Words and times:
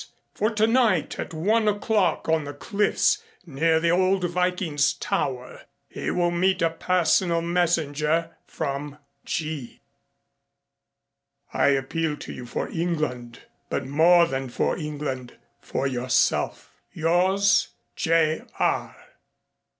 For 0.33 0.49
tonight 0.49 1.19
at 1.19 1.31
one 1.31 1.67
o'clock 1.67 2.27
on 2.27 2.43
the 2.43 2.55
cliffs 2.55 3.21
near 3.45 3.79
the 3.79 3.91
old 3.91 4.23
Viking's 4.27 4.93
Tower, 4.93 5.61
he 5.87 6.09
will 6.09 6.31
meet 6.31 6.63
a 6.63 6.71
personal 6.71 7.43
messenger 7.43 8.35
from 8.47 8.97
G. 9.25 9.79
I 11.53 11.67
appeal 11.67 12.17
to 12.17 12.33
you 12.33 12.47
for 12.47 12.67
England 12.67 13.41
but 13.69 13.85
more 13.85 14.25
than 14.25 14.49
for 14.49 14.75
England, 14.75 15.37
for 15.59 15.85
yourself. 15.85 16.73
Yours, 16.93 17.67
J. 17.95 18.41
R. 18.57 18.95